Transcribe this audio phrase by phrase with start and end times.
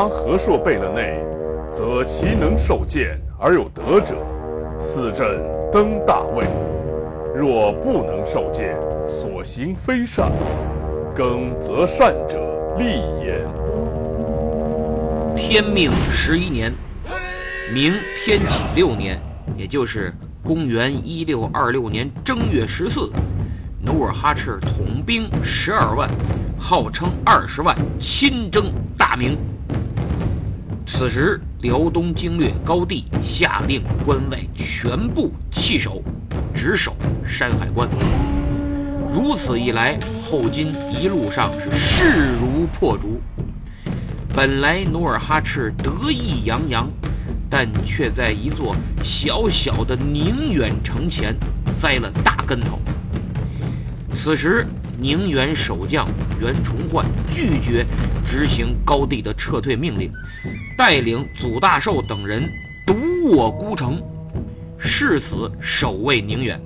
[0.00, 1.22] 而八和硕贝勒内，
[1.68, 4.16] 则其能受见而有德者，
[4.78, 6.46] 四镇登大位；
[7.34, 10.32] 若不能受见，所行非善，
[11.14, 12.38] 耕则善者
[12.78, 13.46] 利焉。
[15.36, 16.72] 天命十一年，
[17.70, 17.92] 明
[18.24, 19.20] 天启六年，
[19.54, 20.10] 也就是
[20.42, 23.10] 公元一六二六年正月十四，
[23.84, 26.08] 努尔哈赤统兵十二万，
[26.58, 29.36] 号称二十万，亲征大明。
[31.00, 36.02] 此时，辽东经略高帝下令关外全部弃守，
[36.54, 36.94] 只守
[37.26, 37.88] 山海关。
[39.10, 43.18] 如此一来，后金一路上是势如破竹。
[44.34, 46.86] 本来努尔哈赤得意洋洋，
[47.48, 51.34] 但却在一座小小的宁远城前
[51.80, 52.78] 栽了大跟头。
[54.14, 54.66] 此时，
[54.98, 56.06] 宁远守将
[56.38, 57.86] 袁崇焕拒绝
[58.22, 60.12] 执行高帝的撤退命令，
[60.80, 62.50] 带领祖大寿等人
[62.86, 64.02] 独卧孤城，
[64.78, 66.58] 誓死守卫宁远。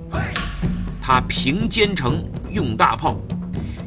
[1.01, 2.23] 他平坚城。
[2.49, 3.19] 用大炮，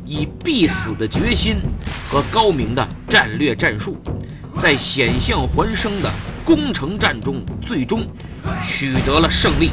[0.05, 1.57] 以必死的决心
[2.11, 3.97] 和高明的战略战术，
[4.63, 6.11] 在险象环生的
[6.45, 8.07] 攻城战中，最终
[8.63, 9.71] 取得了胜利。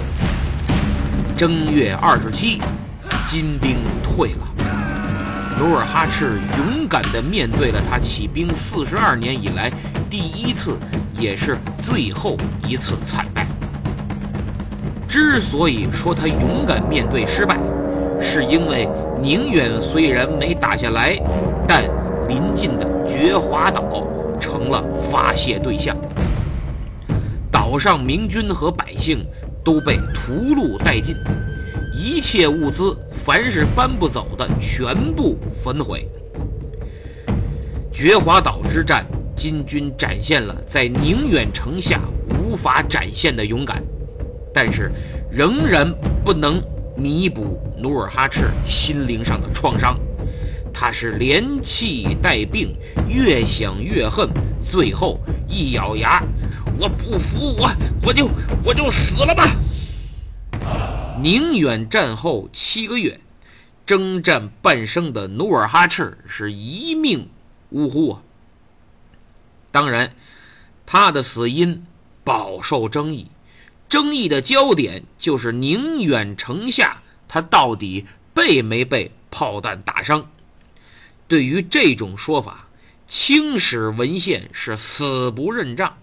[1.36, 2.62] 正月二十七，
[3.28, 4.48] 金兵退了。
[5.60, 9.70] 努尔哈赤勇敢地面对了他起兵四十二年以来
[10.10, 10.78] 第一次，
[11.18, 13.46] 也是最后一次惨败。
[15.08, 17.58] 之所以说他勇敢面对失败，
[18.22, 18.88] 是因为
[19.22, 21.18] 宁远虽然没打下来，
[21.68, 21.84] 但
[22.28, 24.06] 临近的觉华岛
[24.40, 25.96] 成了发泄对象。
[27.52, 29.26] 岛上明军和百姓
[29.64, 31.16] 都被屠戮殆尽，
[31.98, 32.96] 一切物资
[33.26, 36.08] 凡是搬不走的，全部焚毁。
[37.92, 39.06] 觉华岛之战，
[39.36, 42.02] 金军展现了在宁远城下
[42.40, 43.84] 无法展现的勇敢，
[44.54, 44.92] 但是
[45.32, 46.62] 仍然不能。
[46.98, 50.00] 弥补努尔哈赤心灵上的创伤，
[50.74, 52.74] 他是连气带病，
[53.10, 54.30] 越想越恨，
[54.72, 56.24] 最后一咬牙，
[56.80, 57.70] 我不服，我
[58.02, 58.30] 我就
[58.64, 59.58] 我就死了吧。
[61.22, 63.20] 宁远战后七个月，
[63.86, 67.28] 征战半生的努尔哈赤是一命
[67.72, 68.22] 呜呼啊。
[69.76, 70.16] 当然，
[70.86, 71.84] 他的死因
[72.24, 73.28] 饱受争议。
[73.90, 80.30] 争议的焦点就是宁远城下，他到底被没被炮弹打伤？
[81.28, 82.70] 对于这种说法，
[83.10, 85.98] 清史文献是死不认账。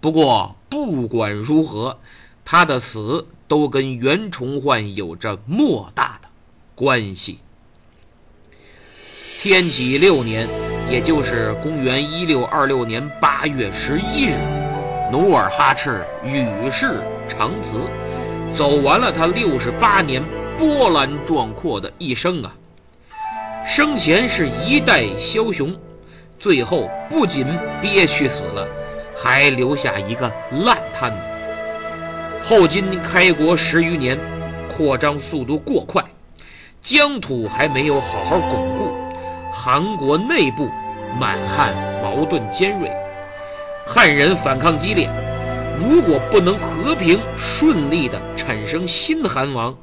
[0.00, 1.98] 不过不管如何，
[2.44, 6.28] 他的死都跟袁崇焕有着莫大的
[6.76, 7.40] 关系。
[9.40, 10.48] 天启六年，
[10.92, 14.34] 也就是公元一六二六年八月十一日。
[15.10, 17.80] 努尔哈赤与世长辞，
[18.54, 20.22] 走完了他六十八年
[20.58, 22.52] 波澜壮阔的一生啊！
[23.66, 25.74] 生前是一代枭雄，
[26.38, 27.46] 最后不仅
[27.80, 28.68] 憋屈死了，
[29.16, 30.30] 还留下一个
[30.62, 31.22] 烂摊子。
[32.44, 34.18] 后金开国十余年，
[34.76, 36.04] 扩张速度过快，
[36.82, 38.94] 疆土还没有好好巩固，
[39.50, 40.68] 韩国内部
[41.18, 42.90] 满汉矛盾尖锐。
[43.86, 45.10] 汉人反抗激烈，
[45.80, 49.76] 如果不能和平顺利地产生新韩王，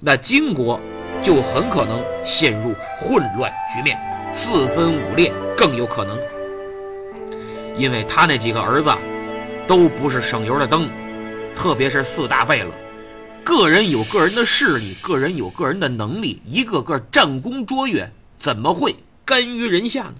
[0.00, 0.78] 那金国
[1.22, 3.98] 就很可能陷入混乱局面，
[4.32, 6.18] 四分五裂更有可能。
[7.76, 8.90] 因为他那几个儿子
[9.66, 10.88] 都不是省油的灯，
[11.56, 12.70] 特别是四大贝勒，
[13.42, 18.08] 个人有个人的势力，个人有个人的能力，一个个战功卓越，
[18.38, 18.94] 怎么会
[19.24, 20.14] 甘于人下呢？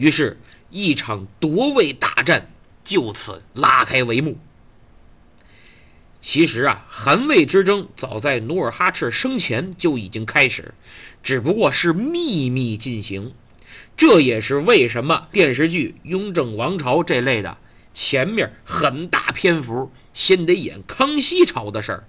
[0.00, 0.38] 于是，
[0.70, 2.50] 一场夺位大战
[2.82, 4.38] 就此拉开帷幕。
[6.22, 10.72] 其实啊，韩魏之争早在努尔哈赤生前就已经开始，
[11.22, 13.34] 只不过是秘密进行。
[13.94, 17.58] 这也是为什么电视剧《雍正王朝》这类的
[17.92, 22.04] 前面很大篇幅先得演康熙朝的事儿，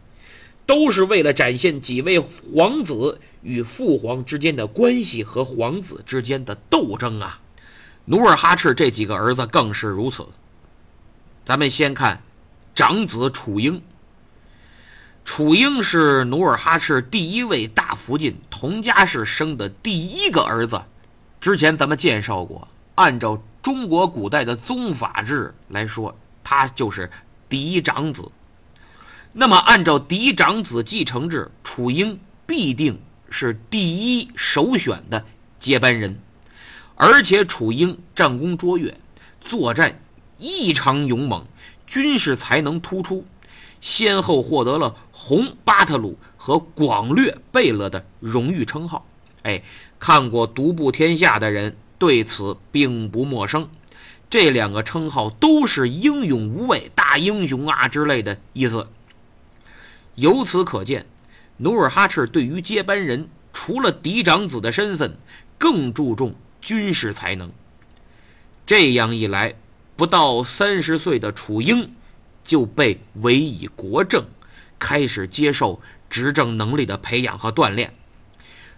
[0.66, 7.42] 都是为了展现几位皇子与父皇之间的关系和皇子之间的斗争啊。
[8.06, 10.28] 努尔哈赤这几个儿子更是如此。
[11.46, 12.22] 咱们先看
[12.76, 13.82] 长子楚英。
[15.24, 20.82] 楚英是努尔哈赤第一位大福晋佟家氏生的第一个儿子。
[21.40, 27.10] 之前咱们介绍过，按照中国古代的宗法制来说，他就是
[27.48, 28.30] 嫡长子。
[29.34, 33.00] 那么，按照嫡长子继承制，楚英必定
[33.30, 35.24] 是第一首选的
[35.60, 36.20] 接班人。
[37.04, 38.96] 而且，楚英战功卓越，
[39.44, 40.00] 作战
[40.38, 41.44] 异常勇猛，
[41.88, 43.26] 军事才能突出，
[43.82, 44.96] 先后获得了。
[45.12, 49.08] 红巴特鲁和广略贝勒的荣誉称号，
[49.42, 49.64] 哎，
[50.00, 53.68] 看过《独步天下》的人对此并不陌生。
[54.30, 58.88] 这两个称号都是英勇无畏、大英雄啊之类的意思。
[60.14, 61.08] 由此可见，
[61.58, 65.18] 努尔哈赤对于接班人除了嫡长子的身份，
[65.58, 67.52] 更注重军事才能。
[68.66, 69.56] 这样一来，
[69.96, 71.92] 不到三十岁的楚英
[72.46, 74.24] 就被委以国政。
[74.80, 75.80] 开始接受
[76.10, 77.94] 执政能力的培养和锻炼，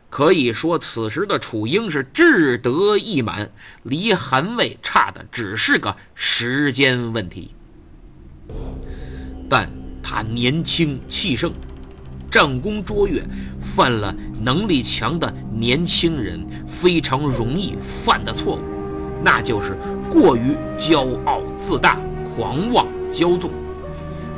[0.10, 3.50] 可以说此时的楚英是志得意满，
[3.84, 7.52] 离韩魏差的只是个时间问题。
[9.50, 9.72] 但
[10.04, 11.54] 他年轻气盛，
[12.34, 13.22] 战功卓越，
[13.62, 18.60] 犯了能力强的年轻人非常容易犯的错误，
[19.24, 19.78] 那就是
[20.12, 21.96] 过于骄傲自大、
[22.36, 23.52] 狂妄骄纵。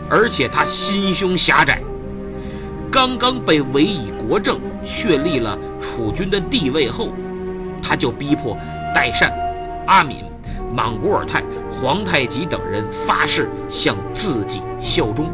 [0.10, 1.82] 而且他心胸狭窄，
[2.92, 7.14] 刚刚被委以国政，确立了楚军的地位后，
[7.82, 8.58] 他就逼迫
[8.94, 9.32] 代善、
[9.88, 10.18] 阿敏、
[10.76, 15.32] 莽古尔泰、皇太极等人发誓向自己效忠，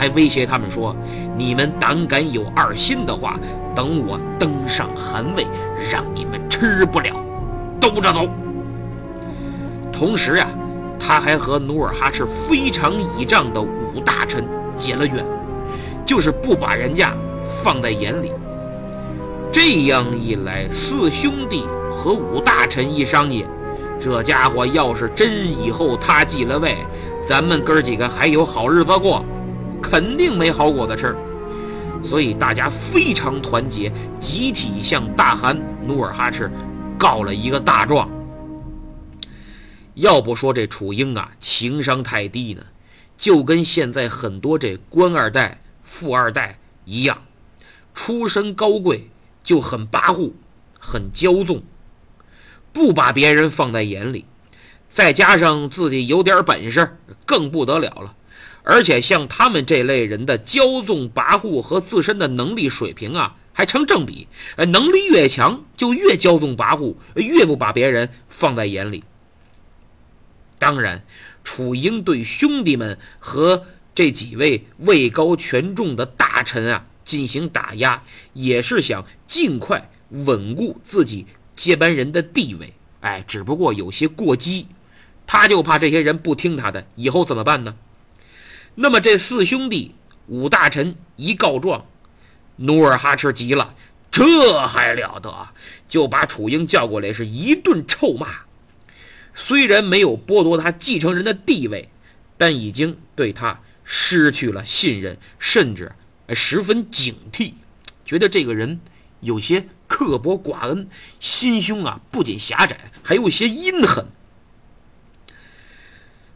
[0.00, 0.96] 还威胁他们说
[1.36, 3.38] ：“你们胆敢有二心的话，
[3.76, 5.46] 等我登上汗位，
[5.92, 7.14] 让你们吃不了
[7.78, 8.26] 兜着走。”
[9.92, 10.48] 同时呀。
[11.02, 14.44] 他还和努尔哈赤非常倚仗的五大臣
[14.76, 15.24] 结了怨，
[16.04, 17.14] 就是不把人家
[17.64, 18.30] 放在眼里。
[19.50, 23.46] 这样一来，四兄弟和五大臣一商议，
[23.98, 26.76] 这家伙要是真以后他继了位，
[27.26, 29.24] 咱们哥几个还有好日子过，
[29.82, 31.16] 肯定没好果子吃。
[32.02, 36.50] 所以大家非常团结，集体向大汗努尔哈赤
[36.98, 38.08] 告了一个大状。
[39.94, 42.62] 要不说这楚英啊，情商太低呢，
[43.18, 47.22] 就跟现在很多这官二代、富二代一样，
[47.92, 49.10] 出身高贵
[49.44, 50.32] 就很跋扈、
[50.78, 51.62] 很骄纵，
[52.72, 54.24] 不把别人放在眼里，
[54.90, 58.14] 再加上自己有点本事，更不得了了。
[58.70, 64.28] 而且像他们这类人的骄纵跋扈和自身的能力水平啊，还成正比。
[64.54, 69.02] 呃，能力越强，就越骄纵跋扈，越不把别人放在眼里。
[70.60, 71.02] 当然，
[71.42, 82.72] 楚英对兄弟们和这几位位高权重的大臣啊进行打压，也是想尽快稳固自己接班人的地位。
[83.00, 84.68] 哎，只不过有些过激，
[85.26, 87.74] 他就怕这些人不听他的，以后怎么办呢？
[88.74, 89.94] 那么这四兄弟
[90.26, 91.86] 五大臣一告状，
[92.56, 93.74] 努尔哈赤急了，
[94.10, 95.48] 这还了得？
[95.88, 98.28] 就把楚英叫过来，是一顿臭骂。
[99.34, 101.90] 虽然没有剥夺他继承人的地位，
[102.36, 105.92] 但已经对他失去了信任，甚至
[106.30, 107.54] 十分警惕，
[108.04, 108.80] 觉得这个人
[109.20, 114.06] 有些刻薄寡恩，心胸啊不仅狭窄，还有些阴狠。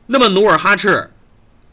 [0.06, 1.10] 那么努尔哈赤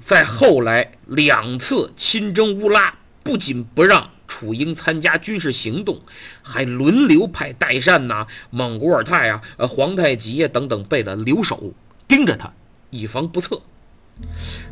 [0.05, 2.93] 在后来两次亲征乌拉，
[3.23, 4.09] 不仅不让。
[4.27, 5.99] 楚英参加军事行动，
[6.41, 11.73] 还轮流派代善呐、蒙古尔泰啊、呃皇太极啊等等贝勒留守
[12.07, 12.49] 盯着他，
[12.91, 13.61] 以防不测。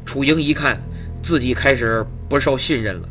[0.05, 0.81] 楚英一看
[1.21, 3.09] 自己开始不受信任了，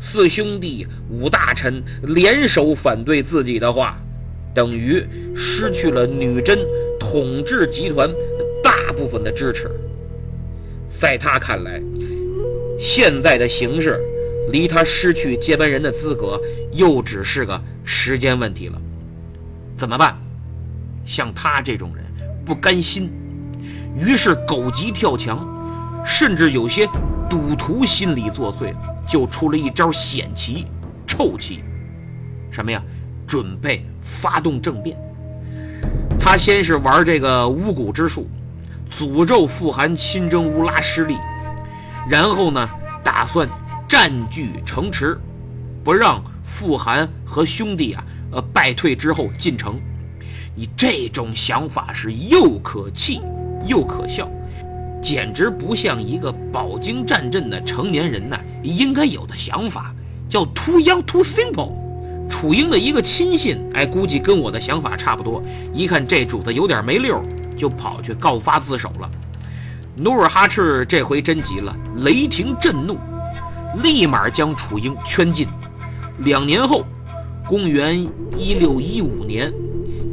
[0.00, 4.00] 四兄弟五大臣联手反对自己的话，
[4.54, 6.60] 等于失去了女真
[7.00, 8.08] 统治集团
[8.62, 9.68] 大部分的支持。
[10.98, 11.80] 在他看来，
[12.78, 14.00] 现在的形势，
[14.50, 16.40] 离他失去接班人的资格
[16.72, 18.80] 又只是个时间问题了。
[19.78, 20.18] 怎么办？
[21.06, 22.04] 像他这种人
[22.44, 23.10] 不甘心，
[23.96, 25.46] 于是狗急跳墙，
[26.04, 26.84] 甚至有些
[27.30, 28.74] 赌徒心理作祟，
[29.08, 30.66] 就出了一招险棋、
[31.06, 31.60] 臭棋。
[32.50, 32.82] 什么呀？
[33.26, 34.98] 准备发动政变。
[36.18, 38.26] 他先是玩这个巫蛊之术，
[38.90, 41.16] 诅咒富汗亲征乌拉失利，
[42.08, 42.68] 然后呢，
[43.04, 43.48] 打算
[43.88, 45.18] 占据城池，
[45.84, 49.78] 不让富汗和兄弟啊，呃，败退之后进城。
[50.54, 53.20] 你这种想法是又可气
[53.66, 54.28] 又可笑，
[55.00, 59.94] 简直不像一个饱经战阵的成年人呢应该有的想法，
[60.28, 61.72] 叫 too young too simple。
[62.28, 65.40] 楚英的一个亲信，哎，估计跟我的想法差不多。
[65.72, 67.22] 一看这主子有点没溜，
[67.58, 69.10] 就跑去告发自首了。
[69.96, 72.96] 努尔哈赤这回真急了，雷霆震怒，
[73.82, 75.46] 立马将楚英圈禁。
[76.20, 76.86] 两年后，
[77.46, 78.00] 公元
[78.36, 79.52] 一六一五年。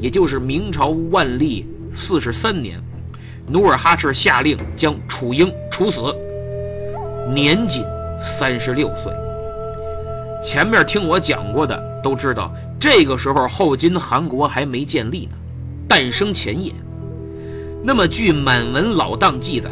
[0.02, 2.80] 也就是明朝万历四十三年，
[3.48, 6.00] 努尔哈赤下令将楚英处死，
[7.34, 7.82] 年仅
[8.38, 9.12] 三十六岁。
[10.44, 15.32] 前面听我讲过的都知道，这个时候后金汗国还没建立呢，
[15.88, 16.72] 诞生前夜。
[17.88, 19.70] 那么据满文老档记载，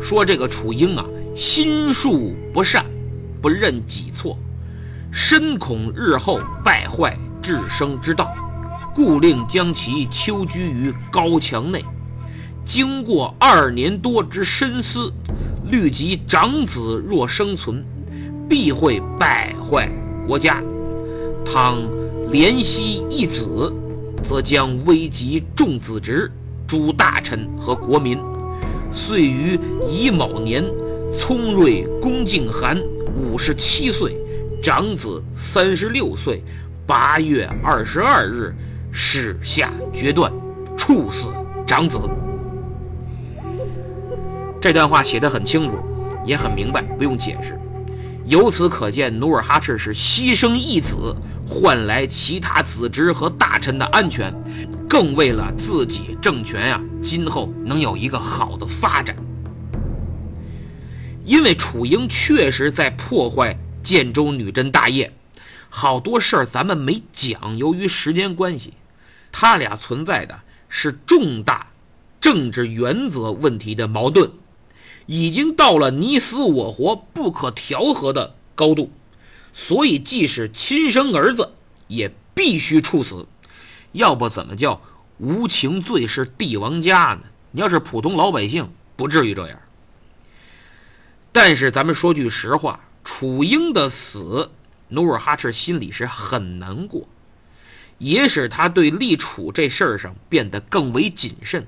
[0.00, 1.04] 说这个楚英啊，
[1.36, 2.86] 心术不善，
[3.42, 4.38] 不认己错，
[5.12, 8.34] 深恐日后败坏治生之道。
[8.94, 11.84] 故令将其囚居于高墙内。
[12.64, 15.12] 经过二年多之深思，
[15.70, 17.84] 虑及长子若生存，
[18.48, 19.86] 必会败坏
[20.26, 20.62] 国家；
[21.44, 21.76] 倘
[22.30, 23.70] 怜惜一子，
[24.26, 26.32] 则将危及众子侄、
[26.66, 28.18] 诸大臣和国民。
[28.92, 29.58] 遂于
[29.90, 30.64] 乙卯年，
[31.18, 32.80] 聪睿恭敬汗
[33.16, 34.16] 五十七岁，
[34.62, 36.42] 长子三十六岁，
[36.86, 38.54] 八月二十二日。
[38.96, 40.32] 始下决断，
[40.76, 41.26] 处死
[41.66, 41.98] 长子。
[44.60, 45.72] 这段话写得很清楚，
[46.24, 47.58] 也很明白，不用解释。
[48.24, 51.12] 由此可见，努尔哈赤是牺牲一子，
[51.46, 54.32] 换来其他子侄和大臣的安全，
[54.88, 59.14] 更为了自己政权呀，今后能有一个好的发展。
[61.24, 65.12] 因为楚英确实在破坏建州女真大业，
[65.68, 68.74] 好多事儿咱们没讲，由于时间关系。
[69.30, 71.68] 他俩存在的是重大
[72.20, 74.30] 政治原则问题的矛盾，
[75.06, 78.92] 已经到了你死我活、不可调和的高度，
[79.54, 81.54] 所以即使亲生儿子
[81.86, 83.26] 也必须处死，
[83.92, 84.82] 要不怎么叫
[85.18, 87.20] 无情最是帝王家呢？
[87.52, 89.58] 你要是普通老百姓，不至于这样。
[91.30, 94.50] 但是咱们说句实话，楚英的死，
[94.88, 97.08] 努尔哈赤心里是很难过。
[97.98, 101.64] 也使他对立储这事儿上变得更为谨慎。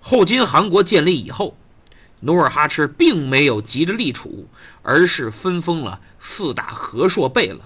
[0.00, 1.56] 后金汗国建立以后，
[2.20, 4.48] 努尔哈赤并没有急着立储，
[4.82, 6.00] 而是分封了
[6.30, 7.58] 四大和硕贝勒，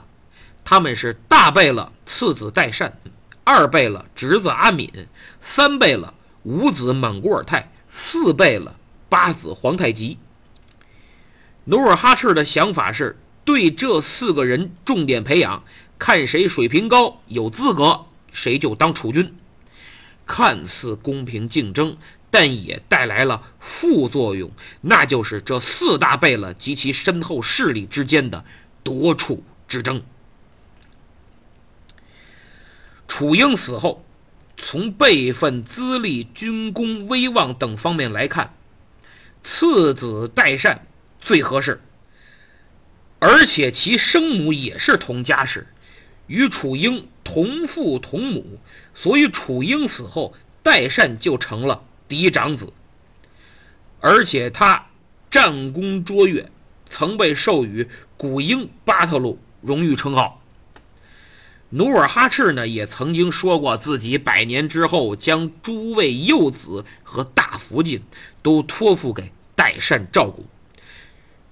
[0.65, 2.97] 他们是大贝勒次子代善，
[3.43, 4.89] 二贝勒侄子阿敏，
[5.41, 6.15] 三贝勒
[6.45, 8.75] 五子满古尔泰，四贝勒
[9.09, 10.17] 八子皇太极。
[11.65, 15.65] 努尔哈赤的想法是对这四个人重点培养。
[15.99, 19.37] 看谁水平高有资格，谁就当储君。
[20.27, 21.97] 看似公平竞争，
[22.33, 28.43] 但也带来了副作用，那就是这四大贝勒及其身后势力之间的
[28.83, 30.03] 夺储之争。
[33.07, 34.03] 楚英死后，
[34.57, 38.55] 从辈分、资历、军功、威望等方面来看，
[39.45, 40.87] 次子代善
[41.21, 41.83] 最合适，
[43.19, 45.67] 而且其生母也是同家室。
[46.29, 48.59] 与楚英同父同母，
[48.95, 52.71] 所以楚英死后，代善就成了嫡长子。
[54.01, 54.89] 而且他
[55.31, 56.51] 战功卓越，
[56.91, 57.89] 曾被授予
[58.19, 60.43] 古英巴特鲁荣誉称号。
[61.71, 68.03] 努尔哈赤呢，也曾经说过自己百年之后将诸位幼子和大福晋
[68.43, 70.45] 都托付给代善照顾，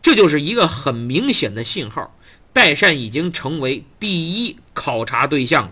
[0.03, 2.15] 这就是一个很明显的信号。
[2.53, 5.71] 代善已经成为第一考察对象了。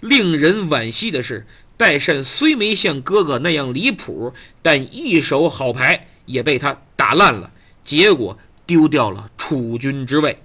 [0.00, 7.50] 令人惋惜的是，代善虽没像哥哥那样离谱，但一手好牌也被他打烂了，
[7.84, 10.38] 结果丢掉了储君之位。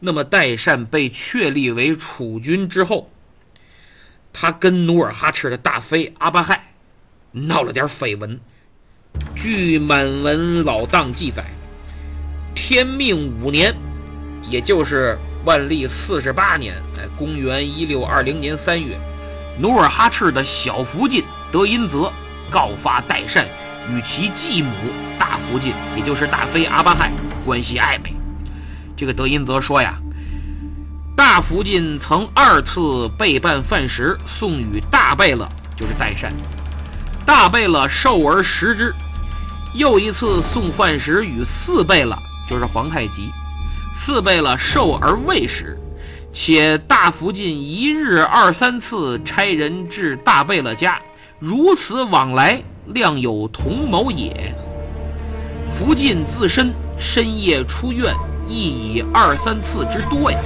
[0.00, 3.10] 那么，代善被确立为储君之后，
[4.32, 6.72] 他跟努尔哈赤的大妃阿巴亥
[7.32, 8.38] 闹了点绯闻。
[9.34, 11.44] 据满文老档记载。
[12.54, 13.72] 天命五年，
[14.50, 18.98] 也就是万历四十八年，哎，公元一六二零年三月，
[19.58, 22.12] 努尔哈赤的小福晋德音泽
[22.48, 23.44] 告发代善
[23.90, 24.70] 与其继母
[25.18, 27.10] 大福晋，也就是大妃阿巴亥
[27.44, 28.14] 关系暧昧。
[28.96, 29.98] 这个德音泽说呀，
[31.16, 36.32] 大福晋曾二次备办饭食送与大贝勒，就是代善，
[37.26, 38.94] 大贝勒受而食之。
[39.74, 42.16] 又一次送饭食与四贝勒，
[42.48, 43.30] 就是皇太极，
[43.98, 45.78] 四贝勒受而未食，
[46.40, 50.96] 且大福晋一日二三次差人至大贝勒家，
[51.40, 54.54] 如此往来，量有同谋也。
[55.74, 58.14] 福晋自身深夜出院，
[58.48, 60.38] 亦以二三次之多呀。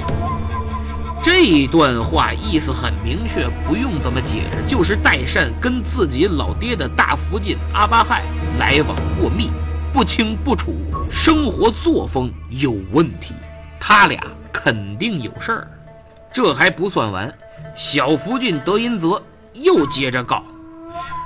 [1.23, 8.23] 这段话意思很明确，不用怎么解释，就是代善跟自己老爹的大福晋阿巴亥
[8.57, 9.51] 来往过密，
[9.93, 10.73] 不清不楚，
[11.11, 13.35] 生活作风有问题，
[13.79, 14.19] 他俩
[14.51, 15.67] 肯定有事儿。
[16.33, 17.31] 这还不算完，
[17.77, 19.21] 小福晋德音泽
[19.53, 20.43] 又接着告，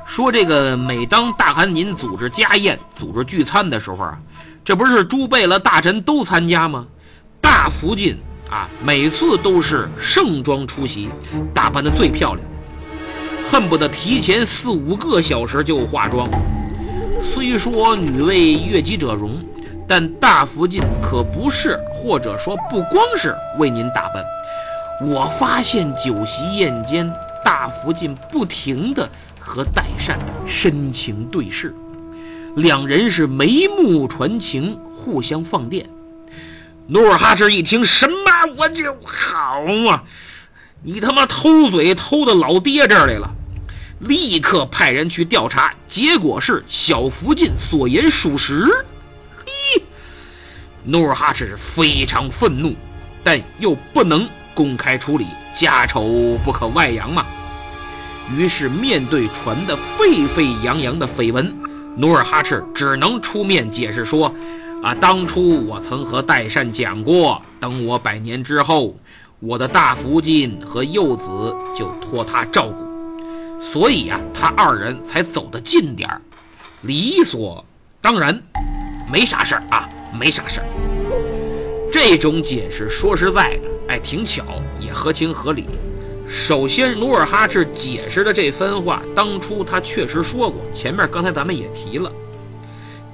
[0.06, 4.20] 说这个每当大汗您组织家宴、组织聚餐的时候啊，
[4.66, 6.86] 这不是诸贝勒大臣都参加吗？
[7.42, 8.18] 大福晋。
[8.50, 11.10] 啊，每次都是盛装出席，
[11.54, 12.48] 打扮的最漂亮，
[13.52, 16.30] 恨不得提前四五个小时就化妆。
[17.26, 19.38] 虽说女为悦己者容，
[19.86, 24.24] 但大福晋可不是，或者说不光是为您打扮。
[25.00, 27.08] 我发现酒席宴间，
[27.46, 29.08] 大福晋不停的
[29.39, 31.74] 和代善深情对视，
[32.56, 35.88] 两人是眉目传情，互相放电。
[36.88, 38.16] 努尔哈赤一听，什么？
[38.58, 40.04] 我就好嘛！
[40.82, 43.30] 你他妈偷嘴偷到老爹这儿来了！
[44.00, 48.66] 立刻派人去调查，结果是小福晋所言属实。
[49.38, 49.83] 嘿，
[50.83, 52.74] 努尔哈赤非常愤怒，
[53.24, 57.24] 但又不能公开处理，家丑不可外扬嘛。
[58.35, 61.55] 于是面对传得沸沸扬扬的绯闻，
[61.96, 64.33] 努尔哈赤只能出面解释说。
[64.83, 68.96] 啊，当初我曾和代善讲过，等我百年之后，
[69.39, 76.22] 我的大福晋和幼子就托他照顾，所以呀，他二人才走得近点儿，
[76.81, 77.63] 理所
[78.01, 78.41] 当然，
[79.11, 79.87] 没啥事儿啊，
[80.20, 80.97] 没啥事儿。
[81.92, 85.66] 这种解释说实在的，哎，挺巧，也合情合理。
[86.28, 92.12] 首先，努尔哈赤解释的这番话，当初他确实说过，前面刚才咱们也提了。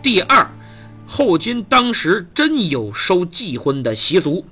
[0.01, 0.49] 第二。
[1.05, 4.47] 后金当时真有收继婚的习俗，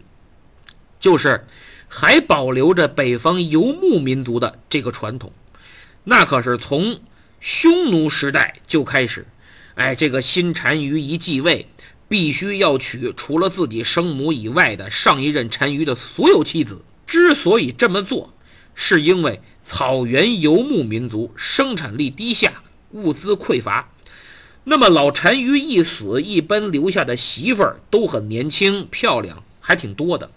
[1.00, 1.48] 就是
[1.88, 5.32] 还保留着北方游牧民族的这个传统。
[6.04, 7.00] 那可是从
[7.40, 9.26] 匈奴时代就开始，
[9.74, 11.68] 哎，这个新单于一继位，
[12.12, 16.82] 必须要娶除了自己生母以外的上一任单于的所有妻子。
[17.08, 18.34] 之所以这么做，
[18.76, 23.94] 是因为草原游牧民族生产力低下，物资匮乏。
[24.66, 30.32] 那么老单于一死，一般留下的媳妇儿都很年轻漂亮，还挺多的。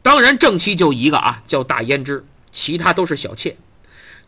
[0.00, 3.56] 当然正妻就一个啊，叫大胭脂，其他都是小妾。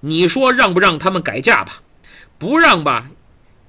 [0.00, 1.80] 你说让不让他们改嫁吧？
[2.38, 3.08] 不让吧，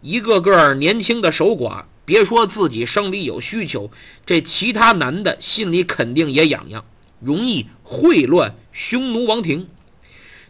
[0.02, 3.90] 一个个年轻的守寡，别说自己生理有需求，
[4.26, 6.84] 这其他男的心里肯定也痒痒，
[7.22, 9.70] 容易秽乱匈奴王庭。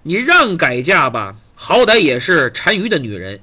[0.01, 3.41] 你让改嫁吧，好歹也是单于的女人。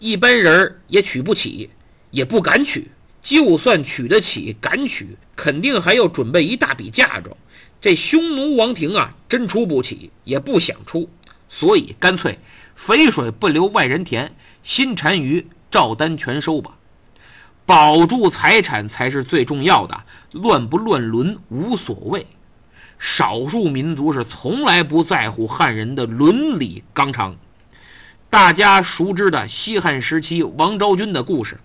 [0.00, 1.70] 一般人也娶不起，
[2.10, 2.90] 也不敢娶。
[3.22, 7.36] 就算娶得起，敢娶，肯定还要准备一大笔嫁妆。
[7.80, 11.08] 这匈奴王庭啊，真出不起，也不想出，
[11.48, 12.40] 所以干脆
[12.74, 16.76] 肥水不流外人田，新单于照单全收吧，
[17.70, 20.02] 保住财产才是最重要的。
[20.32, 22.26] 乱不乱伦无所谓，
[22.98, 27.36] 少数民族是从来不在乎汉人的伦理纲常。
[28.28, 31.60] 大家熟知的西汉时期王昭君的故事，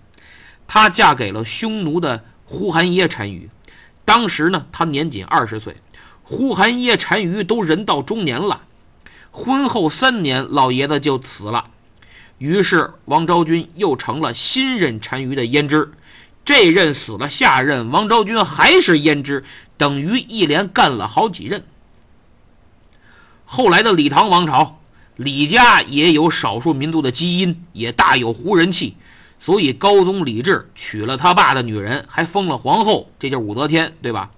[0.68, 3.50] 她嫁给了匈奴的呼韩耶单于，
[4.04, 5.74] 当时呢，她年仅二十岁，
[6.22, 8.60] 呼韩耶单于都人到中年了，
[9.32, 11.70] 婚后三年，老爷子就死了，
[12.38, 15.92] 于是王昭君又成了新任单于的胭脂，
[16.44, 19.44] 这任死了，下任王昭君还是胭脂，
[19.76, 21.64] 等于一连干了好几任。
[23.44, 24.80] 后来的李唐王朝。
[25.16, 28.96] 李家也有少数民族的基因，也大有胡人气，
[29.40, 34.30] 所以高宗李治娶了他爸的女人，还封了皇后，这就是武则天，对吧？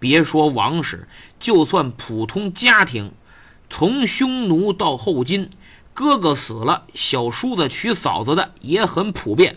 [0.00, 1.06] 别说王室，
[1.38, 3.12] 就算普通家庭，
[3.70, 5.48] 从匈奴到后金，
[5.96, 9.56] 哥哥死了，小叔子娶嫂子的也很普遍，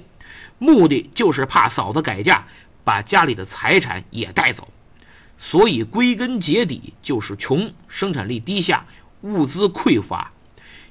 [0.58, 2.46] 目的就是怕嫂子改嫁，
[2.86, 4.70] 把家里的财产也带走。
[5.38, 8.86] 所以归根结底就是穷，生产力低下，
[9.24, 10.32] 物资匮乏。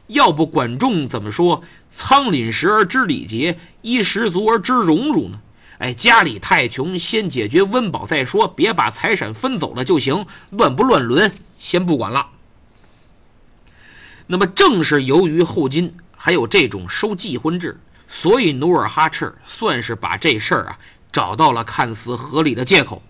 [0.08, 5.40] 要不管仲怎么说“仓廪实而知礼节，衣食足而知荣辱”呢？
[5.78, 10.26] 哎，家里太穷，先解决温饱再说，别把财产分走了就行。
[10.50, 12.26] 乱不乱伦，先不管了。
[14.28, 20.78] 那么正是由于后金还有这种收继婚制，所以努尔哈赤算是把这事儿啊
[21.10, 23.02] 找到了看似合理的借口。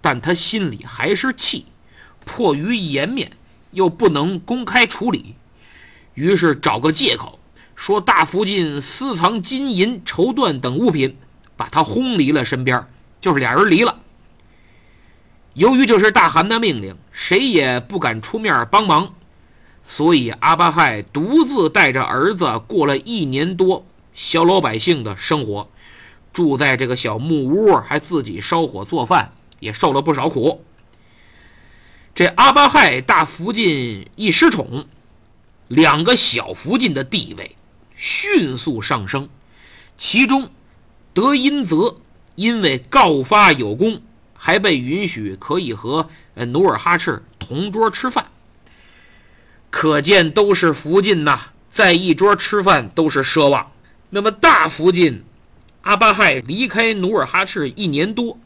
[0.00, 1.66] 但他心里还是气，
[2.24, 3.30] 迫于颜面，
[3.70, 5.36] 又不能公开处理，
[6.14, 7.38] 于是找个借口
[7.76, 11.16] 说大福晋私藏金银绸缎等物品。
[11.56, 12.84] 把他轰离了身边，
[13.20, 14.00] 就是俩人离了。
[15.52, 19.14] 由于这是大汗的命令，谁也不敢出面帮忙，
[19.86, 25.68] 所以阿巴亥独自带着儿子过了一年多小老百姓的生活，
[26.32, 30.64] 住在这个小木屋，还自己烧火做饭，也受了不少苦。
[32.14, 34.86] 这阿巴亥大福晋一失宠，
[35.68, 37.56] 两个小福晋的地位
[37.94, 39.28] 迅速上升，
[39.98, 40.50] 其中。
[41.12, 41.98] 德音泽
[42.34, 44.02] 因为告发有功，
[44.34, 48.26] 还被允许可以和努尔哈赤同桌吃饭。
[49.76, 53.72] 可见都是福晋呐，在一桌吃饭都是奢望。
[54.10, 55.24] 那么大福晋
[55.80, 58.38] 阿巴亥离开努尔哈赤一年多，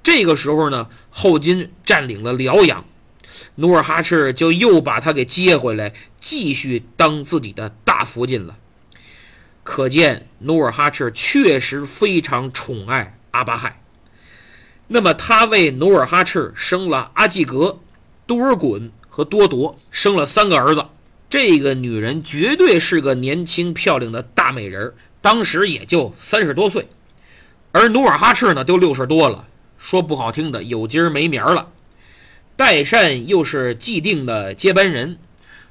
[0.00, 2.84] 这个时候呢，后金占领了辽阳，
[3.56, 8.56] 努尔哈赤就又把他给接回来，继续当自己的大福晋了。
[9.64, 13.82] 可见努尔哈赤确实非常宠爱阿巴亥。
[14.86, 17.80] 那么他为努尔哈赤生了阿济格、
[18.24, 20.86] 多尔衮和多铎，生了三个儿子。
[21.28, 26.88] 这个女人绝对是个年轻漂亮的大美人，当时也就三十多岁。
[27.70, 29.46] 而努尔哈赤呢，就六十多了，
[29.78, 31.68] 说不好听的，有今儿没明儿了。
[32.56, 35.18] 代善又是既定的接班人，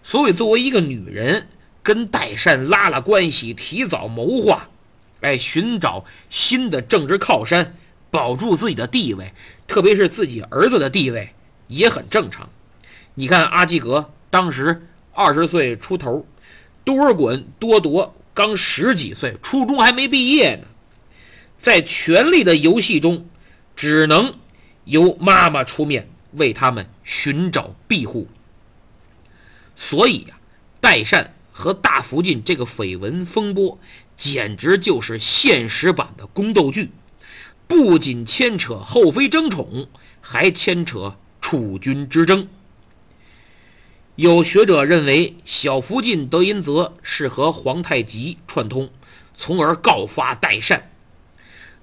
[0.03, 1.47] 所以作为一个女人。
[1.81, 4.69] 跟代善拉了关系，提早谋划，
[5.21, 7.75] 哎，寻找新的政治靠山，
[8.11, 9.33] 保住自己的地位，
[9.67, 11.29] 特别是自己儿子的地位
[11.67, 12.47] 也很正常。
[13.19, 16.25] 你看阿基格当时二十岁出头，
[16.85, 20.61] 多尔衮、多铎刚十几岁，初中还没毕业呢，
[21.61, 23.27] 在权力的游戏中，
[23.75, 24.35] 只能
[24.85, 28.29] 由妈妈出面为他们寻找庇护。
[29.75, 30.37] 所以呀，
[30.79, 31.33] 代善。
[31.51, 33.77] 和大福晋这个绯闻风波，
[34.15, 36.89] 简直就是现实版的宫斗剧，
[37.67, 39.89] 不仅牵扯后妃争宠，
[40.21, 42.47] 还牵扯储君之争。
[44.19, 48.89] 有学者认为，小福晋德音泽是和皇太极串通，
[49.37, 50.91] 从而告发代善，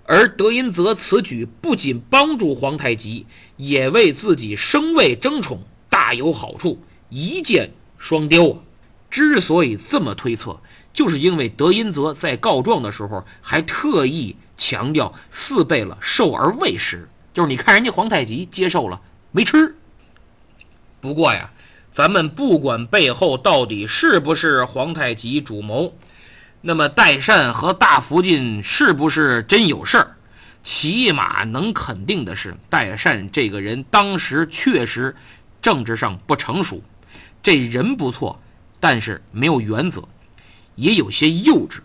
[0.04, 3.24] 而德音泽此举不仅帮助皇太极，
[3.56, 8.58] 也为自己升位争宠大有好处，一箭双雕啊！
[9.08, 10.60] 之所以这么推测，
[10.92, 19.00] 就是因为德音泽在告状的时候还特意强调四贝勒受而未食，就是你看人家皇太极接受了
[19.32, 19.74] 没吃。
[21.00, 21.50] 不过呀，
[21.96, 25.96] 咱们不管背后到底是不是皇太极主谋，
[26.60, 30.14] 那么代善和大福晋是不是真有事儿？
[30.62, 35.16] 起码能肯定的是，代善这个人当时确实
[35.62, 36.82] 政治上不成熟，
[37.42, 38.38] 这人不错。
[38.78, 40.06] 但是没有原则，
[40.74, 41.78] 也有些幼稚，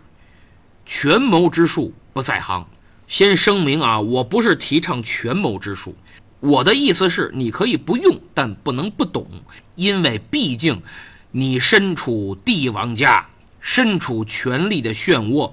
[0.84, 2.68] 权谋之术不在行。
[3.08, 5.96] 先声明啊，我不是提倡权谋之术，
[6.42, 9.28] 我的意思是你可以不用，但不能不懂，
[9.76, 10.82] 因为毕竟
[11.30, 13.28] 你身处帝王家，
[13.60, 15.52] 身处权力的漩涡，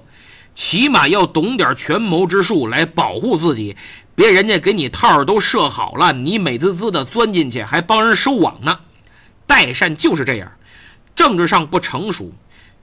[0.56, 3.76] 起码要懂点权谋之术来保护自己，
[4.16, 8.80] 别人家给你套儿都设好了，你美滋滋的钻进去，还帮人收网呢。
[9.46, 10.50] 代善就是这样。
[11.14, 12.32] 政治上不成熟，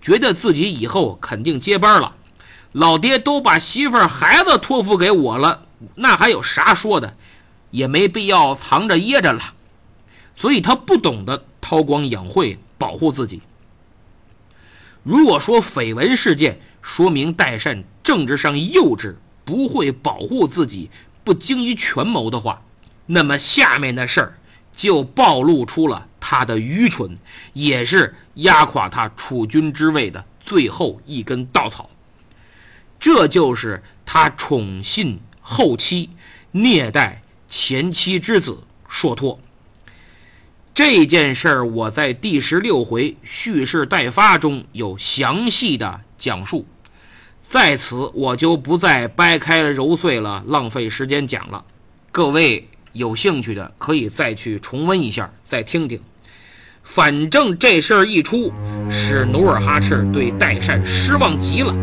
[0.01, 2.15] 觉得自己以后肯定接班了，
[2.71, 5.63] 老爹都把媳妇儿孩子托付给我了，
[5.95, 7.17] 那还有啥说的？
[7.71, 9.53] 也没必要藏着掖着了，
[10.35, 13.41] 所以他不懂得韬光养晦，保护自己。
[15.03, 20.89] 如果说绯闻事件说明代善政治上幼稚，不会保护自己，
[21.23, 22.61] 不精于权谋的话，
[23.05, 24.37] 那么下面的事儿
[24.75, 27.17] 就暴露出了他的愚蠢，
[27.53, 28.15] 也是。
[28.37, 31.89] 压垮他储君之位的最后一根稻草，
[32.99, 36.11] 这就是他宠信后妻、
[36.51, 39.39] 虐待前妻之子硕托。
[40.73, 46.65] 这件事儿我在第十六回蓄势待发中有详细的讲述，
[47.49, 51.63] 在此我就不再掰开揉碎了，浪费时间讲了。
[52.11, 55.99] 各位有兴趣的可以再去重温一下，再听听。
[56.83, 58.53] 反正这事儿一出，
[58.89, 61.75] 使努尔哈赤对代善失望极了。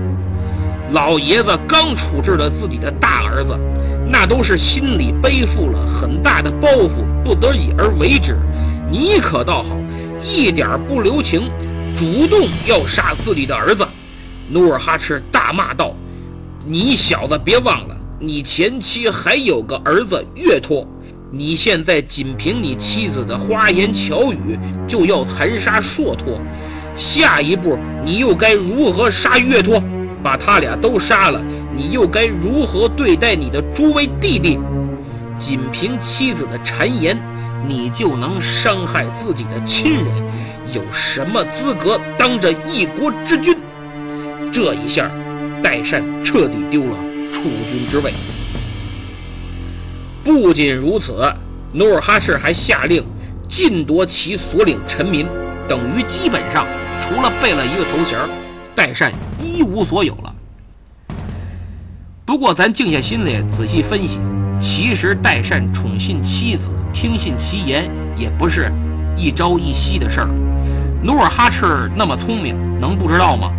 [0.92, 3.58] 老爷子刚处置了自己的大儿子，
[4.06, 8.38] 那都是心里背负了很大的包袱，不得已而为之。
[8.90, 9.76] 你可倒好，
[10.22, 11.50] 一点不留情，
[11.96, 13.86] 主动要杀自己的儿子。
[14.50, 15.94] 努尔哈赤大骂道
[16.66, 20.86] ：“你小子别忘了，你前妻还有个儿子岳托。
[21.30, 26.38] 你现在仅凭你妻子的花言巧语，就要残杀硕托，
[26.94, 29.82] 下一步你又该如何杀岳托？
[30.22, 31.42] 把他俩都杀了，
[31.76, 34.58] 你又该如何对待你的诸位弟弟？
[35.38, 37.20] 仅凭妻子的谗言，
[37.66, 40.06] 你就能伤害自己的亲人，
[40.72, 43.56] 有什么资格当着一国之君？”
[44.52, 45.10] 这一下，
[45.62, 46.96] 代善彻底丢了
[47.32, 48.12] 储君之位。
[50.22, 51.20] 不仅如此，
[51.72, 53.04] 努尔哈赤还下令
[53.48, 55.26] 禁夺其所领臣民，
[55.68, 56.66] 等于基本上
[57.02, 58.16] 除了背了一个头衔，
[58.76, 60.32] 代善一无所有了。
[62.26, 64.18] 不过，咱静下心来仔细分析，
[64.58, 68.72] 其实代善宠信妻子、听信其言，也不是
[69.14, 70.28] 一朝一夕的事儿。
[71.02, 73.52] 努尔哈赤那么聪明，能不知道吗？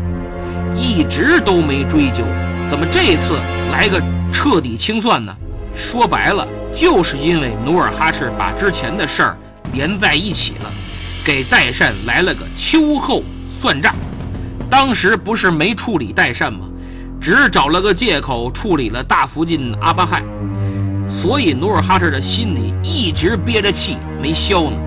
[0.75, 2.23] 一直都没追究，
[2.67, 3.38] 怎么这次
[3.71, 4.01] 来个
[4.34, 5.36] 彻底清算呢？
[5.75, 9.38] 说白了，就是因为努尔哈赤把之前的事儿
[9.73, 10.71] 连在一起了，
[11.23, 13.21] 给代善来了个秋后
[13.62, 13.93] 算账。
[14.71, 16.62] 当时不是没处理代善吗？
[17.26, 20.24] 只找了个借口处理了大福晋阿巴亥，
[21.10, 24.78] 所以努尔哈赤的心里一直憋着气没消呢。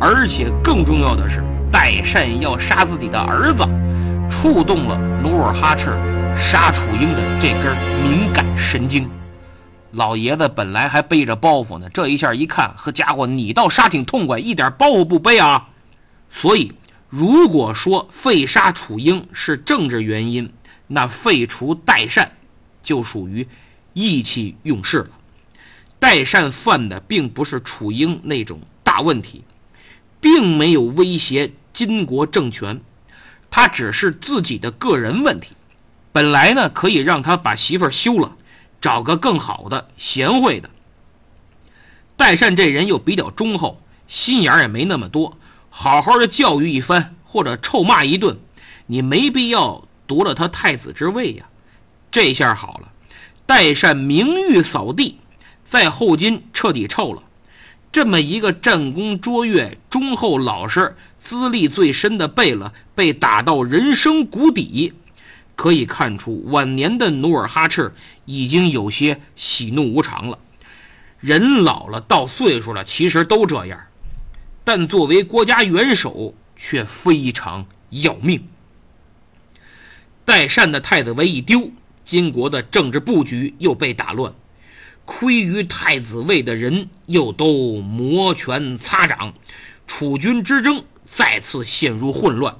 [0.00, 1.42] 而且更重要的是，
[1.72, 3.64] 代善要杀自己的儿子。
[4.30, 5.86] 触动了努尔哈赤
[6.40, 9.10] 杀楚英的这根敏感神经。
[9.90, 15.66] 老爷子本来还背着包袱呢，这一下一看，呵家伙，你倒杀挺痛快，一点包袱不背啊！
[16.30, 16.72] 所以，
[17.08, 20.48] 如果说废杀楚英是政治原因，
[20.88, 22.32] 那废除代善
[22.82, 23.46] 就属于
[23.92, 25.10] 意气用事了。
[26.00, 29.44] 代善犯的并不是楚英那种大问题，
[30.20, 32.80] 并没有威胁金国政权。
[33.50, 35.56] 他只是自己的个人问题，
[36.12, 38.36] 本来呢可以让他把媳妇儿休了，
[38.80, 40.68] 找个更好的贤惠的。
[42.16, 45.38] 代善这人又比较忠厚，心眼儿也没那么多，
[45.70, 48.38] 好好的教育一番或者臭骂一顿，
[48.86, 51.44] 你没必要夺了他太子之位呀。
[52.10, 52.90] 这下好了，
[53.46, 55.18] 代善名誉扫地，
[55.68, 57.22] 在后金彻底臭了。
[57.92, 60.96] 这么一个战功卓越、忠厚老实。
[61.20, 64.94] 资历最深的贝勒被打到人生谷底，
[65.56, 67.92] 可以看出晚年的努尔哈赤
[68.24, 70.38] 已经有些喜怒无常了。
[71.20, 73.78] 人老了，到岁数了，其实都这样。
[74.64, 78.42] 但作为国家元首，却非常要命。
[80.28, 81.70] 代善的太子位一丢，
[82.04, 84.30] 金国的政治布局又被打乱，
[85.06, 89.32] 亏于太子位的人又都摩拳擦掌，
[89.86, 90.84] 楚军之争。
[91.10, 92.54] 再次陷入混乱。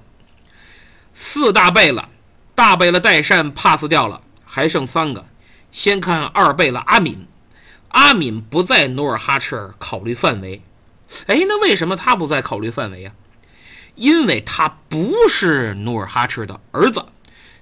[1.12, 2.08] 四大贝勒，
[2.54, 5.26] 大贝勒代善 pass 掉了，还剩三个。
[5.70, 7.26] 先看二贝勒阿敏，
[7.88, 10.62] 阿敏不在努尔哈赤考虑范围。
[11.26, 13.12] 哎，那为什么他不在考虑范围啊？
[13.94, 17.04] 因为他不是努尔哈赤的儿子，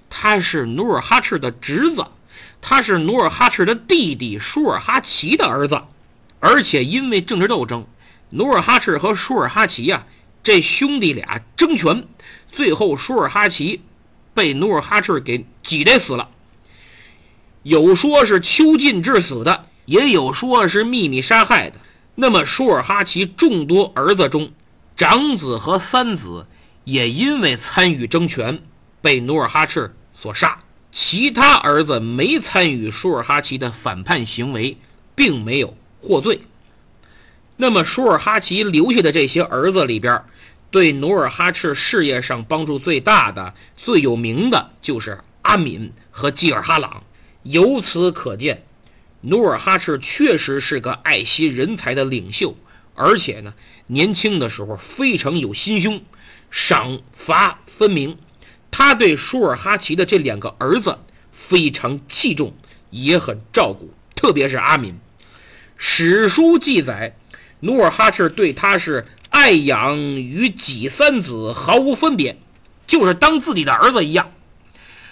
[0.09, 2.05] 他是努尔哈赤的侄子，
[2.61, 5.83] 他是努尔哈赤的弟弟舒尔哈齐的儿子。
[6.39, 7.85] 而且因为政治斗争，
[8.29, 10.05] 努尔哈赤和舒尔哈齐呀。
[10.43, 12.07] 这兄弟俩争权，
[12.51, 13.81] 最后舒尔哈齐
[14.33, 16.29] 被努尔哈赤给挤兑死了。
[17.63, 21.81] 有说是囚禁致死的，也有说是秘密杀害的。
[22.15, 24.53] 那么舒尔哈齐众多儿子中，
[24.95, 26.47] 长子和三子
[26.85, 28.61] 也因为参与争权
[29.01, 34.77] 被努尔哈赤所杀，其他儿子没参与舒尔哈齐的反叛行为，
[35.15, 36.41] 并没有获罪。
[37.57, 40.23] 那么舒尔哈齐留下的这些儿子里边，
[40.69, 47.03] 对努尔哈赤事业上帮助最大的、最有名的就是阿敏和济尔哈朗。
[47.43, 48.63] 由此可见，
[49.21, 52.55] 努尔哈赤确实是个爱惜人才的领袖，
[52.93, 53.53] 而且呢，
[53.87, 56.01] 年轻的时候非常有心胸，
[56.51, 58.17] 赏罚分明。
[58.71, 60.99] 他对舒尔哈齐的这两个儿子
[61.31, 62.53] 非常器重，
[62.89, 64.97] 也很照顾，特别是阿敏。
[65.75, 67.15] 史书记载，
[67.61, 69.05] 努尔哈赤对他是。
[69.29, 72.39] 爱养与己三子毫无分别，
[72.87, 74.31] 就是当自己的儿子一样。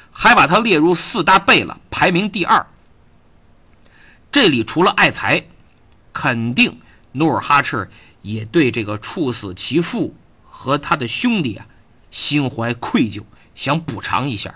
[0.09, 2.65] 还把他列入四大贝勒，排名第二。
[4.31, 5.45] 这里除了爱财，
[6.11, 6.79] 肯定
[7.11, 7.91] 努尔哈赤
[8.23, 10.15] 也对这个处死其父
[10.49, 11.67] 和他的兄弟啊
[12.09, 13.21] 心怀愧疚，
[13.55, 14.53] 想补偿一下。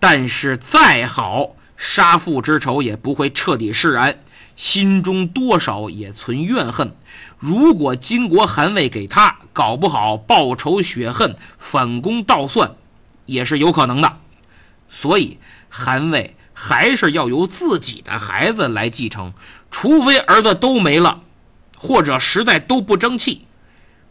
[0.00, 4.18] 但是再好，杀父之仇也不会彻底释然，
[4.56, 6.94] 心中多少也存怨恨。
[7.38, 12.72] 如果金国汗位给他，搞不好报仇雪恨、反攻倒算，
[13.26, 14.18] 也是有可能的。
[14.88, 19.32] 所以，汗位还是要由自己的孩子来继承，
[19.70, 21.22] 除非儿子都没了，
[21.76, 23.46] 或者实在都不争气，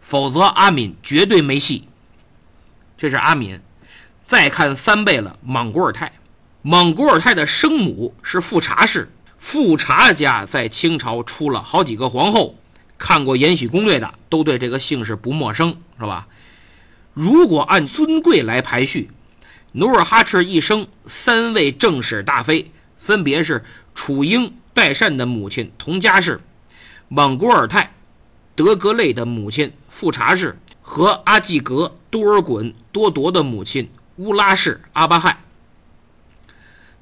[0.02, 1.88] 否则阿敏绝对没戏。
[3.04, 3.60] 这是阿敏。
[4.26, 6.14] 再看三贝勒莽古尔泰，
[6.62, 12.56] 莽古尔泰的生母是富察氏，富察家在清朝出了好几个皇后，
[12.98, 16.30] 看过《延禧攻略》的都对这个姓氏不陌生，是吧？
[17.14, 19.12] 如果按尊贵来排序。
[19.74, 26.40] 努尔哈赤一生三位正室大妃，分别是楚英、代善的母亲佟佳氏，
[27.10, 27.92] 莽古尔泰、
[28.56, 35.40] 德格类的母亲富察氏和阿济格、多尔衮、多铎的母亲乌拉氏阿巴亥。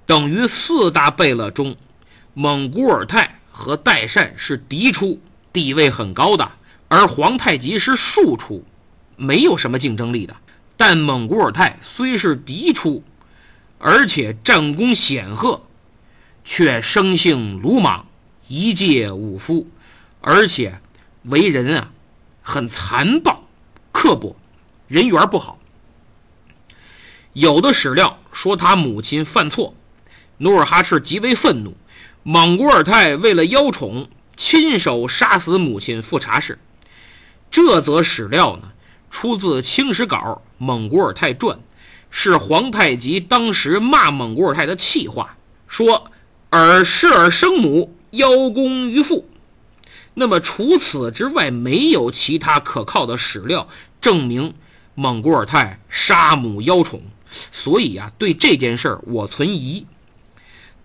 [0.05, 1.75] 等于四大贝勒中，
[2.33, 5.19] 蒙古尔泰和代善是嫡出，
[5.51, 6.49] 地位很高的，
[6.87, 8.63] 而皇太极是庶出，
[9.17, 10.33] 没有什么竞争力的。
[10.77, 13.03] 但蒙古尔泰虽是嫡出，
[13.79, 15.61] 而且战功显赫，
[16.45, 18.05] 却生性鲁莽，
[18.47, 19.67] 一介武夫，
[20.21, 20.79] 而且
[21.23, 21.91] 为人啊
[22.41, 23.43] 很残暴、
[23.91, 24.37] 刻薄，
[24.91, 25.57] 人缘不好。
[27.31, 29.73] 有的史料说他母亲犯错，
[30.39, 31.77] 努尔哈赤极为愤怒，
[32.23, 36.59] 莽古尔泰为了邀宠，亲手杀死母亲富察氏。
[37.49, 38.73] 这则史料呢？
[39.09, 40.17] 出自《清史稿·
[40.57, 41.57] 蒙古尔泰传》，
[42.09, 45.37] 是皇太极当时骂蒙古尔泰的气话，
[45.69, 46.11] 说
[46.51, 49.29] ：“尔失尔生母，邀功于父。”
[50.15, 53.69] 那么除此之外，没有其他可靠的史料
[54.01, 54.53] 证明
[54.95, 57.01] 蒙古尔泰杀母邀宠，
[57.51, 59.85] 所以啊，对这件事儿我存疑。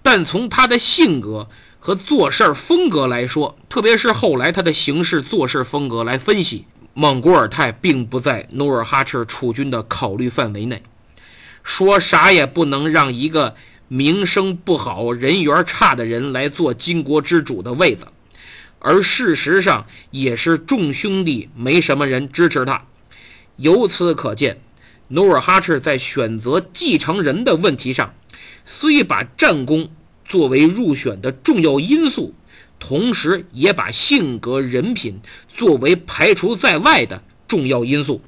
[0.03, 1.49] 但从他的性格
[1.81, 6.65] 和做事儿风格来说，特别是后来他的行事做事风格来分析。
[6.99, 10.83] 蒙古尔泰并不在努尔哈赤储君的考虑范围内，
[11.63, 13.55] 说啥也不能让一个
[13.89, 18.07] 名声不好、人缘差的人来做金国之主的位子，
[18.79, 22.83] 而事实上也是众兄弟没什么人支持他。
[23.57, 24.59] 由此可见，
[25.09, 28.15] 努尔哈赤在选择继承人的问题上，
[28.65, 29.89] 虽把战功
[30.25, 32.35] 作为入选的重要因素。
[32.79, 35.19] 同时，也把性格、人品
[35.57, 38.21] 作为排除在外的重要因素。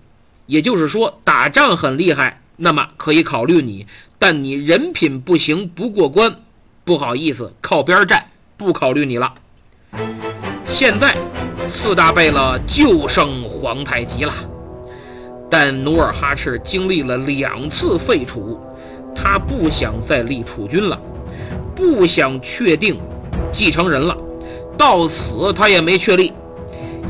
[0.47, 3.85] 也就是说，打仗很厉害，那么可以考虑你；
[4.19, 6.35] 但你人品不行、不过关，
[6.83, 9.35] 不好意思，靠边站，不考虑你了。
[10.71, 11.15] 现在
[11.71, 14.33] 四大贝勒就剩皇太极了，
[15.51, 18.61] 但努尔哈赤经历了两次废除，
[19.15, 21.01] 他不想再立储军了，
[21.75, 22.99] 不想确定
[23.53, 24.17] 继承人了。
[24.77, 26.33] 到死他也没确立，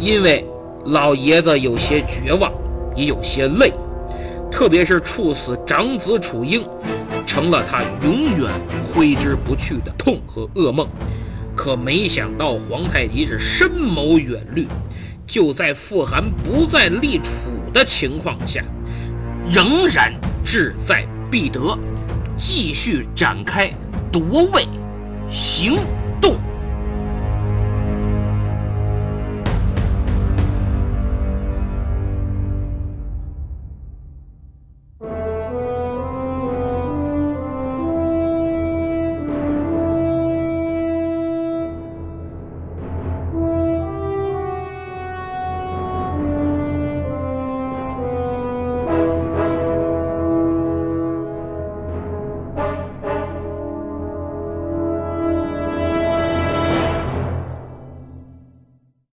[0.00, 0.44] 因为
[0.86, 2.52] 老爷子有些绝望，
[2.96, 3.72] 也有些累，
[4.50, 6.64] 特别是处死长子楚英，
[7.26, 8.48] 成了他永远
[8.82, 10.88] 挥之不去的痛和噩梦。
[11.54, 14.66] 可没想到皇太极是深谋远虑，
[15.26, 17.24] 就在傅寒不再立储
[17.78, 18.60] 的情况下，
[19.48, 20.12] 仍然
[20.44, 21.78] 志在必得，
[22.36, 23.70] 继续展开
[24.10, 24.66] 夺位
[25.30, 25.76] 行
[26.20, 26.34] 动。